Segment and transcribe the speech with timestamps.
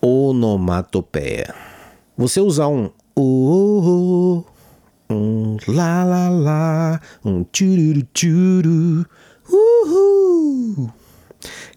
[0.00, 1.54] onomatopeia.
[2.16, 4.44] Você usar um oh,
[5.10, 9.06] oh, um lá lá lá, um tchururu tchuru,
[9.50, 10.90] uhul.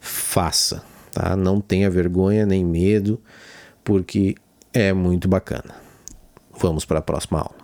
[0.00, 1.36] faça, tá?
[1.36, 3.20] Não tenha vergonha nem medo,
[3.82, 4.34] porque
[4.72, 5.74] é muito bacana.
[6.60, 7.56] Vamos para a próxima aula.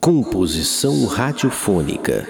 [0.00, 2.26] Composição radiofônica